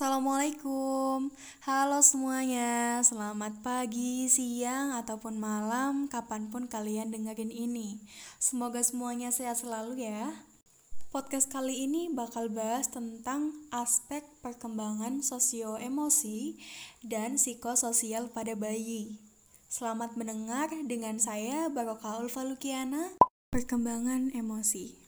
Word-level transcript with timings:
Assalamualaikum, 0.00 1.28
halo 1.60 2.00
semuanya, 2.00 3.04
selamat 3.04 3.60
pagi, 3.60 4.32
siang, 4.32 4.96
ataupun 4.96 5.36
malam, 5.36 6.08
kapan 6.08 6.48
pun 6.48 6.64
kalian 6.64 7.12
dengerin 7.12 7.52
ini. 7.52 8.00
Semoga 8.40 8.80
semuanya 8.80 9.28
sehat 9.28 9.60
selalu 9.60 10.08
ya. 10.08 10.32
Podcast 11.12 11.52
kali 11.52 11.84
ini 11.84 12.08
bakal 12.08 12.48
bahas 12.48 12.88
tentang 12.88 13.52
aspek 13.68 14.24
perkembangan 14.40 15.20
sosio-emosi 15.20 16.56
dan 17.04 17.36
psikososial 17.36 18.32
pada 18.32 18.56
bayi. 18.56 19.20
Selamat 19.68 20.16
mendengar 20.16 20.72
dengan 20.88 21.20
saya 21.20 21.68
Barokah 21.68 22.24
Ulfa 22.24 22.40
Lukiana, 22.48 23.20
Perkembangan 23.52 24.32
Emosi. 24.32 24.99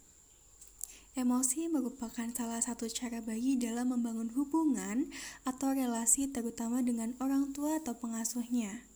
Emosi 1.12 1.68
merupakan 1.68 2.24
salah 2.32 2.64
satu 2.64 2.88
cara 2.88 3.20
bayi 3.20 3.60
dalam 3.60 3.92
membangun 3.92 4.32
hubungan 4.32 5.12
atau 5.44 5.76
relasi 5.76 6.32
terutama 6.32 6.80
dengan 6.80 7.12
orang 7.20 7.52
tua 7.52 7.76
atau 7.84 7.92
pengasuhnya. 7.92 8.88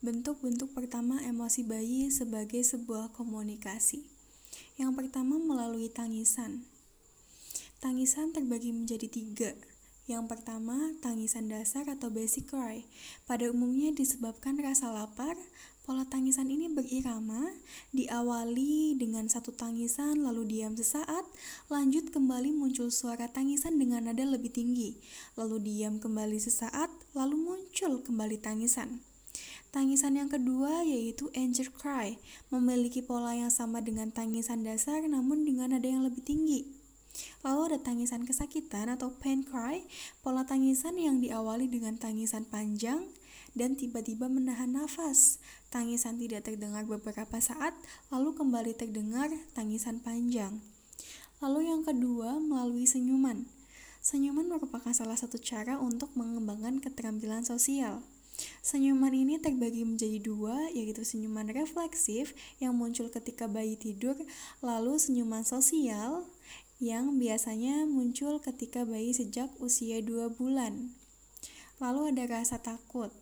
Bentuk-bentuk 0.00 0.72
pertama 0.72 1.20
emosi 1.20 1.68
bayi 1.68 2.08
sebagai 2.08 2.64
sebuah 2.64 3.12
komunikasi. 3.12 4.00
Yang 4.80 4.92
pertama 4.96 5.36
melalui 5.36 5.92
tangisan. 5.92 6.64
Tangisan 7.84 8.32
terbagi 8.32 8.72
menjadi 8.72 9.12
tiga. 9.12 9.52
Yang 10.10 10.34
pertama, 10.34 10.94
tangisan 10.98 11.46
dasar 11.46 11.86
atau 11.86 12.10
basic 12.10 12.50
cry. 12.50 12.82
Pada 13.26 13.46
umumnya 13.48 13.94
disebabkan 13.94 14.58
rasa 14.58 14.90
lapar, 14.90 15.38
Pola 15.82 16.06
tangisan 16.06 16.46
ini 16.46 16.70
berirama, 16.70 17.42
diawali 17.90 18.94
dengan 19.02 19.26
satu 19.26 19.50
tangisan 19.50 20.22
lalu 20.22 20.46
diam 20.46 20.78
sesaat, 20.78 21.26
lanjut 21.66 22.14
kembali 22.14 22.54
muncul 22.54 22.86
suara 22.94 23.26
tangisan 23.26 23.82
dengan 23.82 24.06
nada 24.06 24.22
lebih 24.22 24.54
tinggi, 24.54 25.02
lalu 25.34 25.58
diam 25.58 25.98
kembali 25.98 26.38
sesaat, 26.38 26.86
lalu 27.18 27.34
muncul 27.34 27.98
kembali 27.98 28.38
tangisan. 28.38 29.02
Tangisan 29.74 30.22
yang 30.22 30.30
kedua 30.30 30.86
yaitu 30.86 31.34
anger 31.34 31.66
cry, 31.74 32.14
memiliki 32.54 33.02
pola 33.02 33.34
yang 33.34 33.50
sama 33.50 33.82
dengan 33.82 34.14
tangisan 34.14 34.62
dasar 34.62 35.02
namun 35.02 35.42
dengan 35.42 35.74
nada 35.74 35.90
yang 35.90 36.06
lebih 36.06 36.22
tinggi. 36.22 36.81
Lalu 37.42 37.74
ada 37.74 37.78
tangisan 37.82 38.22
kesakitan 38.22 38.86
atau 38.86 39.10
pain 39.18 39.42
cry, 39.42 39.82
pola 40.22 40.46
tangisan 40.46 40.94
yang 40.94 41.18
diawali 41.18 41.66
dengan 41.66 41.98
tangisan 41.98 42.46
panjang, 42.46 43.10
dan 43.58 43.74
tiba-tiba 43.74 44.30
menahan 44.30 44.70
nafas. 44.70 45.42
Tangisan 45.68 46.22
tidak 46.22 46.46
terdengar 46.46 46.86
beberapa 46.86 47.42
saat, 47.42 47.74
lalu 48.14 48.38
kembali 48.38 48.72
terdengar 48.78 49.28
tangisan 49.58 49.98
panjang. 49.98 50.62
Lalu 51.42 51.66
yang 51.66 51.82
kedua, 51.82 52.38
melalui 52.38 52.86
senyuman. 52.86 53.50
Senyuman 53.98 54.46
merupakan 54.46 54.94
salah 54.94 55.18
satu 55.18 55.38
cara 55.42 55.78
untuk 55.78 56.14
mengembangkan 56.14 56.78
keterampilan 56.78 57.42
sosial. 57.42 58.02
Senyuman 58.64 59.12
ini 59.12 59.36
terbagi 59.36 59.84
menjadi 59.84 60.18
dua, 60.22 60.70
yaitu 60.72 61.04
senyuman 61.04 61.50
refleksif 61.52 62.32
yang 62.62 62.72
muncul 62.78 63.10
ketika 63.12 63.44
bayi 63.50 63.76
tidur, 63.76 64.16
lalu 64.64 64.96
senyuman 64.96 65.44
sosial 65.44 66.24
yang 66.82 67.14
biasanya 67.22 67.86
muncul 67.86 68.42
ketika 68.42 68.82
bayi 68.82 69.14
sejak 69.14 69.46
usia 69.62 70.02
dua 70.02 70.26
bulan. 70.26 70.90
Lalu 71.78 72.10
ada 72.10 72.26
rasa 72.26 72.58
takut. 72.58 73.14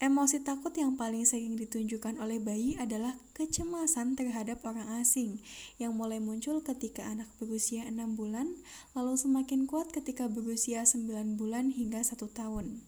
Emosi 0.00 0.40
takut 0.40 0.72
yang 0.72 0.96
paling 0.96 1.28
sering 1.28 1.60
ditunjukkan 1.60 2.16
oleh 2.16 2.40
bayi 2.40 2.80
adalah 2.80 3.20
kecemasan 3.36 4.16
terhadap 4.16 4.64
orang 4.64 4.88
asing 5.04 5.42
yang 5.76 5.92
mulai 6.00 6.16
muncul 6.16 6.64
ketika 6.64 7.04
anak 7.04 7.28
berusia 7.36 7.84
6 7.84 8.16
bulan, 8.16 8.56
lalu 8.96 9.18
semakin 9.18 9.68
kuat 9.68 9.92
ketika 9.92 10.30
berusia 10.32 10.88
9 10.88 11.36
bulan 11.36 11.74
hingga 11.74 12.00
1 12.00 12.14
tahun. 12.30 12.80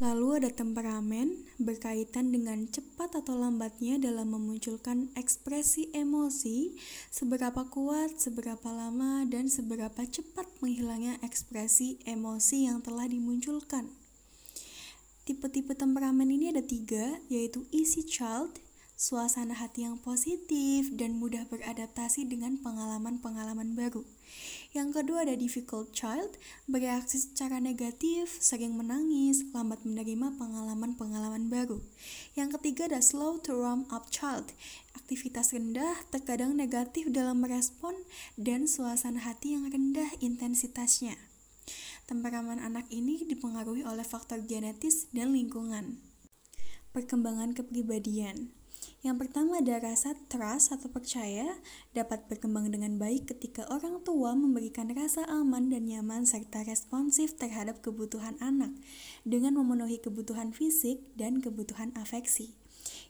Lalu 0.00 0.40
ada 0.40 0.48
temperamen 0.48 1.44
berkaitan 1.60 2.32
dengan 2.32 2.64
cepat 2.72 3.20
atau 3.20 3.36
lambatnya 3.36 4.00
dalam 4.00 4.32
memunculkan 4.32 5.12
ekspresi 5.12 5.92
emosi, 5.92 6.72
seberapa 7.12 7.68
kuat, 7.68 8.16
seberapa 8.16 8.64
lama, 8.72 9.28
dan 9.28 9.52
seberapa 9.52 10.00
cepat 10.00 10.48
menghilangnya 10.64 11.20
ekspresi 11.20 12.00
emosi 12.08 12.64
yang 12.64 12.80
telah 12.80 13.04
dimunculkan. 13.12 13.92
Tipe-tipe 15.28 15.76
temperamen 15.76 16.32
ini 16.32 16.48
ada 16.48 16.64
tiga, 16.64 17.20
yaitu 17.28 17.68
easy 17.68 18.00
child, 18.00 18.56
suasana 19.00 19.56
hati 19.56 19.88
yang 19.88 19.96
positif 19.96 20.92
dan 20.92 21.16
mudah 21.16 21.48
beradaptasi 21.48 22.28
dengan 22.28 22.60
pengalaman-pengalaman 22.60 23.72
baru. 23.72 24.04
Yang 24.76 25.00
kedua 25.00 25.24
ada 25.24 25.40
difficult 25.40 25.96
child, 25.96 26.36
bereaksi 26.68 27.16
secara 27.16 27.64
negatif, 27.64 28.28
sering 28.44 28.76
menangis, 28.76 29.40
lambat 29.56 29.88
menerima 29.88 30.36
pengalaman-pengalaman 30.36 31.48
baru. 31.48 31.80
Yang 32.36 32.60
ketiga 32.60 32.92
ada 32.92 33.00
slow 33.00 33.40
to 33.40 33.56
warm 33.56 33.88
up 33.88 34.12
child, 34.12 34.52
aktivitas 34.92 35.56
rendah, 35.56 35.96
terkadang 36.12 36.52
negatif 36.52 37.08
dalam 37.08 37.40
merespon, 37.40 37.96
dan 38.36 38.68
suasana 38.68 39.24
hati 39.24 39.56
yang 39.56 39.64
rendah 39.72 40.12
intensitasnya. 40.20 41.16
Temperamen 42.04 42.60
anak 42.60 42.84
ini 42.92 43.24
dipengaruhi 43.24 43.80
oleh 43.80 44.04
faktor 44.04 44.44
genetis 44.44 45.08
dan 45.16 45.32
lingkungan. 45.32 45.96
Perkembangan 46.92 47.56
kepribadian. 47.56 48.59
Yang 49.00 49.16
pertama 49.26 49.64
ada 49.64 49.80
rasa 49.80 50.12
trust 50.28 50.76
atau 50.76 50.92
percaya 50.92 51.56
dapat 51.96 52.28
berkembang 52.28 52.68
dengan 52.68 53.00
baik 53.00 53.32
ketika 53.32 53.64
orang 53.72 54.04
tua 54.04 54.36
memberikan 54.36 54.92
rasa 54.92 55.24
aman 55.24 55.72
dan 55.72 55.88
nyaman 55.88 56.28
serta 56.28 56.64
responsif 56.68 57.36
terhadap 57.40 57.80
kebutuhan 57.80 58.36
anak 58.44 58.76
dengan 59.24 59.56
memenuhi 59.56 60.00
kebutuhan 60.04 60.52
fisik 60.52 61.00
dan 61.16 61.40
kebutuhan 61.40 61.96
afeksi. 61.96 62.60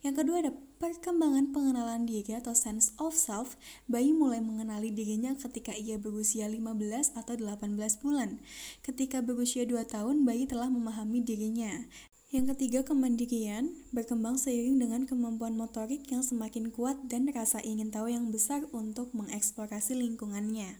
Yang 0.00 0.24
kedua 0.24 0.36
ada 0.40 0.52
perkembangan 0.80 1.52
pengenalan 1.52 2.08
diri 2.08 2.32
atau 2.32 2.56
sense 2.56 2.96
of 2.96 3.12
self. 3.12 3.60
Bayi 3.84 4.16
mulai 4.16 4.40
mengenali 4.40 4.88
dirinya 4.88 5.36
ketika 5.36 5.76
ia 5.76 6.00
berusia 6.00 6.48
15 6.48 7.20
atau 7.20 7.36
18 7.36 7.76
bulan. 8.00 8.40
Ketika 8.80 9.20
berusia 9.20 9.68
2 9.68 9.76
tahun, 9.84 10.24
bayi 10.24 10.48
telah 10.48 10.72
memahami 10.72 11.20
dirinya. 11.20 11.84
Yang 12.30 12.54
ketiga, 12.54 12.86
kemandirian 12.86 13.74
berkembang 13.90 14.38
seiring 14.38 14.78
dengan 14.78 15.02
kemampuan 15.02 15.58
motorik 15.58 16.06
yang 16.14 16.22
semakin 16.22 16.70
kuat 16.70 16.94
dan 17.10 17.26
rasa 17.26 17.58
ingin 17.58 17.90
tahu 17.90 18.06
yang 18.06 18.30
besar 18.30 18.62
untuk 18.70 19.10
mengeksplorasi 19.18 19.98
lingkungannya. 19.98 20.78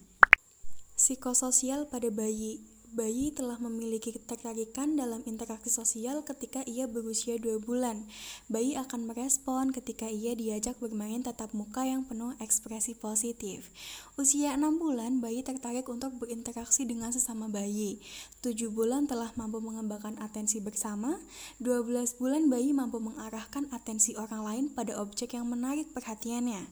Psikososial 0.95 1.91
pada 1.91 2.07
bayi 2.07 2.63
bayi 2.91 3.31
telah 3.31 3.55
memiliki 3.55 4.11
ketertarikan 4.11 4.99
dalam 4.99 5.23
interaksi 5.23 5.71
sosial 5.71 6.27
ketika 6.27 6.59
ia 6.67 6.91
berusia 6.91 7.39
2 7.39 7.63
bulan. 7.63 8.03
Bayi 8.51 8.75
akan 8.75 9.07
merespon 9.07 9.71
ketika 9.71 10.11
ia 10.11 10.35
diajak 10.35 10.75
bermain 10.83 11.23
tatap 11.23 11.55
muka 11.55 11.87
yang 11.87 12.03
penuh 12.03 12.35
ekspresi 12.43 12.99
positif. 12.99 13.71
Usia 14.19 14.59
6 14.59 14.75
bulan, 14.75 15.23
bayi 15.23 15.39
tertarik 15.39 15.87
untuk 15.87 16.19
berinteraksi 16.19 16.83
dengan 16.83 17.15
sesama 17.15 17.47
bayi. 17.47 18.03
7 18.43 18.67
bulan 18.67 19.07
telah 19.07 19.31
mampu 19.39 19.63
mengembangkan 19.63 20.19
atensi 20.19 20.59
bersama. 20.59 21.15
12 21.63 22.19
bulan 22.19 22.51
bayi 22.51 22.75
mampu 22.75 22.99
mengarahkan 22.99 23.71
atensi 23.71 24.19
orang 24.19 24.43
lain 24.43 24.65
pada 24.67 24.99
objek 24.99 25.39
yang 25.39 25.47
menarik 25.47 25.87
perhatiannya. 25.95 26.67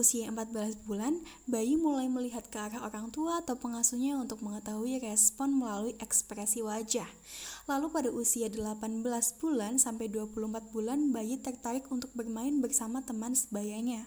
Usia 0.00 0.32
14 0.32 0.80
bulan, 0.88 1.20
bayi 1.44 1.76
mulai 1.76 2.08
melihat 2.08 2.48
ke 2.48 2.56
arah 2.56 2.80
orang 2.88 3.12
tua 3.12 3.44
atau 3.44 3.60
pengasuhnya 3.60 4.16
untuk 4.16 4.40
mengetahui 4.40 5.04
respon 5.04 5.57
melalui 5.58 5.98
ekspresi 5.98 6.62
wajah. 6.62 7.10
Lalu 7.66 7.90
pada 7.90 8.10
usia 8.14 8.46
18 8.46 9.02
bulan 9.42 9.82
sampai 9.82 10.06
24 10.06 10.70
bulan, 10.70 11.10
bayi 11.10 11.42
tertarik 11.42 11.90
untuk 11.90 12.14
bermain 12.14 12.62
bersama 12.62 13.02
teman 13.02 13.34
sebayanya. 13.34 14.06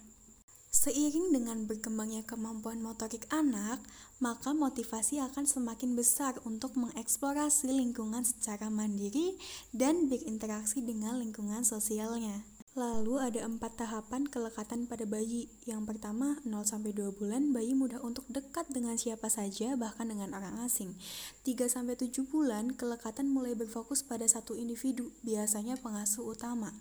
Seiring 0.72 1.36
dengan 1.36 1.68
berkembangnya 1.68 2.24
kemampuan 2.24 2.80
motorik 2.80 3.28
anak, 3.28 3.84
maka 4.24 4.56
motivasi 4.56 5.20
akan 5.20 5.44
semakin 5.44 6.00
besar 6.00 6.40
untuk 6.48 6.80
mengeksplorasi 6.80 7.68
lingkungan 7.68 8.24
secara 8.24 8.72
mandiri 8.72 9.36
dan 9.76 10.08
berinteraksi 10.08 10.80
dengan 10.80 11.20
lingkungan 11.20 11.68
sosialnya. 11.68 12.48
Lalu 12.72 13.20
ada 13.20 13.44
empat 13.44 13.84
tahapan 13.84 14.32
kelekatan 14.32 14.88
pada 14.88 15.04
bayi. 15.04 15.52
Yang 15.68 15.92
pertama, 15.92 16.40
0-2 16.48 17.12
bulan, 17.20 17.52
bayi 17.52 17.76
mudah 17.76 18.00
untuk 18.00 18.24
dekat 18.32 18.64
dengan 18.72 18.96
siapa 18.96 19.28
saja, 19.28 19.76
bahkan 19.76 20.08
dengan 20.08 20.32
orang 20.32 20.56
asing. 20.64 20.96
3-7 21.44 22.24
bulan, 22.32 22.72
kelekatan 22.72 23.28
mulai 23.28 23.60
berfokus 23.60 24.08
pada 24.08 24.24
satu 24.24 24.56
individu, 24.56 25.12
biasanya 25.20 25.76
pengasuh 25.84 26.24
utama. 26.24 26.72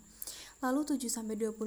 Lalu 0.63 0.95
7-24 0.95 1.59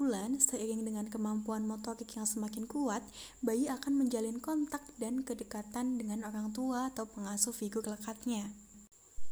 bulan, 0.00 0.40
seiring 0.40 0.80
dengan 0.80 1.04
kemampuan 1.12 1.68
motorik 1.68 2.08
yang 2.16 2.24
semakin 2.24 2.64
kuat, 2.64 3.04
bayi 3.44 3.68
akan 3.68 3.92
menjalin 3.92 4.40
kontak 4.40 4.80
dan 4.96 5.20
kedekatan 5.20 6.00
dengan 6.00 6.24
orang 6.24 6.48
tua 6.48 6.88
atau 6.88 7.04
pengasuh 7.04 7.52
figur 7.52 7.84
lekatnya. 7.84 8.48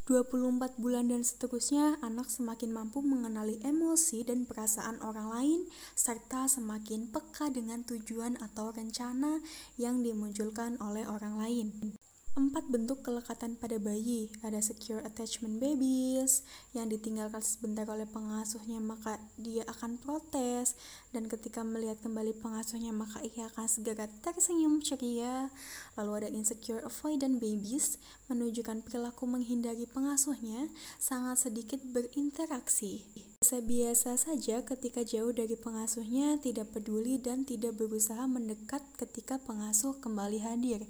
24 0.05 0.77
bulan 0.77 1.09
dan 1.09 1.25
seterusnya, 1.25 1.97
anak 2.05 2.29
semakin 2.29 2.69
mampu 2.69 3.01
mengenali 3.01 3.57
emosi 3.65 4.21
dan 4.21 4.45
perasaan 4.45 5.01
orang 5.01 5.33
lain, 5.33 5.59
serta 5.97 6.45
semakin 6.45 7.09
peka 7.09 7.49
dengan 7.49 7.81
tujuan 7.81 8.37
atau 8.37 8.69
rencana 8.69 9.41
yang 9.81 10.05
dimunculkan 10.05 10.77
oleh 10.77 11.09
orang 11.09 11.41
lain. 11.41 11.97
Empat 12.35 12.67
bentuk 12.67 12.99
kelekatan 12.99 13.55
pada 13.55 13.79
bayi. 13.79 14.27
Ada 14.43 14.59
secure 14.59 14.99
attachment 15.07 15.55
babies, 15.55 16.43
yang 16.75 16.91
ditinggalkan 16.91 17.39
sebentar 17.39 17.87
oleh 17.87 18.03
pengasuhnya 18.03 18.83
maka 18.83 19.15
dia 19.39 19.63
akan 19.63 19.95
protes, 19.95 20.75
dan 21.15 21.31
ketika 21.31 21.63
melihat 21.63 21.95
kembali 22.03 22.35
pengasuhnya 22.43 22.91
maka 22.91 23.23
ia 23.23 23.47
akan 23.55 23.71
segera 23.71 24.11
tersenyum 24.19 24.83
ceria. 24.83 25.47
Lalu 25.95 26.11
ada 26.27 26.29
insecure 26.35 26.83
avoidant 26.83 27.39
babies, 27.39 28.03
menunjukkan 28.27 28.83
perilaku 28.83 29.23
menghindari 29.23 29.87
pengasuhnya, 29.87 30.67
sangat 30.99 31.39
sedikit 31.39 31.79
berinteraksi. 31.87 33.07
Biasa-biasa 33.45 34.17
saja 34.17 34.65
ketika 34.65 35.05
jauh 35.05 35.29
dari 35.29 35.53
pengasuhnya, 35.53 36.41
tidak 36.41 36.73
peduli 36.73 37.21
dan 37.21 37.45
tidak 37.45 37.77
berusaha 37.77 38.25
mendekat 38.25 38.81
ketika 38.97 39.37
pengasuh 39.37 39.93
kembali 40.01 40.41
hadir. 40.41 40.81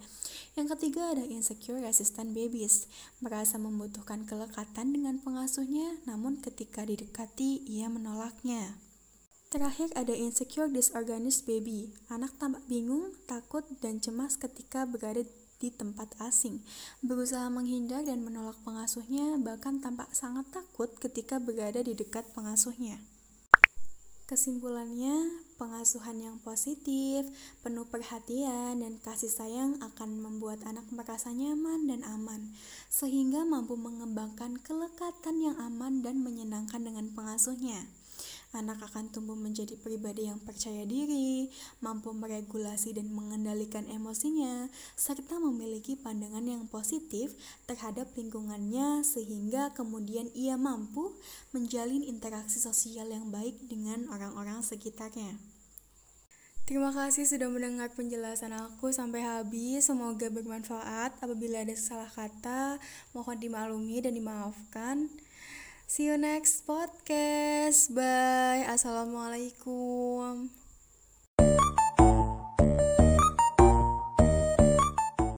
Yang 0.56 0.80
ketiga 0.80 1.12
ada 1.12 1.28
insecure 1.28 1.84
resistant 1.84 2.32
babies, 2.32 2.88
merasa 3.20 3.60
membutuhkan 3.60 4.24
kelekatan 4.24 4.96
dengan 4.96 5.20
pengasuhnya, 5.20 6.00
namun 6.08 6.40
ketika 6.40 6.88
didekati 6.88 7.60
ia 7.68 7.92
menolaknya. 7.92 8.80
Terakhir 9.52 9.92
ada 9.92 10.16
insecure 10.16 10.72
disorganized 10.72 11.44
baby, 11.44 11.92
anak 12.08 12.40
tampak 12.40 12.64
bingung, 12.72 13.20
takut, 13.28 13.68
dan 13.84 14.00
cemas 14.00 14.40
ketika 14.40 14.88
berada 14.88 15.28
di 15.60 15.72
tempat 15.72 16.12
asing, 16.20 16.60
berusaha 17.00 17.48
menghindar 17.48 18.04
dan 18.04 18.22
menolak 18.22 18.60
pengasuhnya, 18.68 19.40
bahkan 19.40 19.80
tampak 19.80 20.12
sangat 20.12 20.48
takut 20.52 20.92
ketika 21.00 21.40
berada 21.40 21.80
di 21.80 21.96
dekat 21.96 22.28
pengasuhnya. 22.36 23.00
Kesimpulannya, 24.26 25.46
pengasuhan 25.62 26.18
yang 26.18 26.38
positif, 26.42 27.30
penuh 27.62 27.86
perhatian, 27.86 28.82
dan 28.82 28.98
kasih 28.98 29.30
sayang 29.30 29.78
akan 29.86 30.18
membuat 30.18 30.66
anak 30.66 30.90
merasa 30.90 31.30
nyaman 31.30 31.86
dan 31.86 32.02
aman, 32.02 32.50
sehingga 32.90 33.46
mampu 33.46 33.78
mengembangkan 33.78 34.58
kelekatan 34.66 35.46
yang 35.46 35.58
aman 35.62 36.02
dan 36.02 36.26
menyenangkan 36.26 36.82
dengan 36.82 37.14
pengasuhnya 37.14 37.86
anak 38.56 38.80
akan 38.80 39.12
tumbuh 39.12 39.36
menjadi 39.36 39.76
pribadi 39.76 40.32
yang 40.32 40.40
percaya 40.40 40.88
diri, 40.88 41.52
mampu 41.84 42.16
meregulasi 42.16 42.96
dan 42.96 43.12
mengendalikan 43.12 43.84
emosinya, 43.92 44.72
serta 44.96 45.38
memiliki 45.38 46.00
pandangan 46.00 46.48
yang 46.48 46.64
positif 46.72 47.36
terhadap 47.68 48.10
lingkungannya, 48.16 49.04
sehingga 49.04 49.76
kemudian 49.76 50.32
ia 50.32 50.56
mampu 50.56 51.14
menjalin 51.52 52.02
interaksi 52.02 52.58
sosial 52.64 53.12
yang 53.12 53.30
baik 53.30 53.60
dengan 53.68 54.08
orang-orang 54.10 54.64
sekitarnya. 54.64 55.36
Terima 56.66 56.90
kasih 56.90 57.30
sudah 57.30 57.46
mendengar 57.46 57.94
penjelasan 57.94 58.50
aku 58.50 58.90
sampai 58.90 59.22
habis. 59.22 59.86
Semoga 59.86 60.34
bermanfaat. 60.34 61.14
Apabila 61.22 61.62
ada 61.62 61.78
salah 61.78 62.10
kata, 62.10 62.82
mohon 63.14 63.38
dimaklumi 63.38 64.02
dan 64.02 64.18
dimaafkan. 64.18 65.06
See 65.86 66.10
you 66.10 66.18
next 66.18 66.66
podcast. 66.66 67.94
Bye. 67.94 68.66
Assalamualaikum. 68.66 70.65